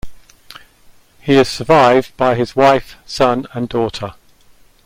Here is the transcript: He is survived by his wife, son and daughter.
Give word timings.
He 1.21 1.35
is 1.35 1.47
survived 1.47 2.17
by 2.17 2.33
his 2.33 2.55
wife, 2.55 2.95
son 3.05 3.45
and 3.53 3.69
daughter. 3.69 4.15